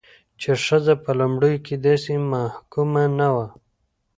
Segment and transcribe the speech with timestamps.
[0.41, 3.45] چې ښځه په لومړيو کې داسې محکومه نه وه،